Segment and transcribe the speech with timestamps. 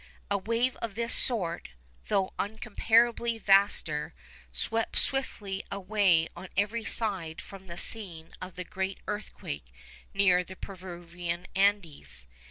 [0.31, 1.69] A wave of this sort,
[2.07, 4.15] though incomparably vaster,
[4.51, 9.67] swept swiftly away on every side from the scene of the great earthquake
[10.11, 12.25] near the Peruvian Andes.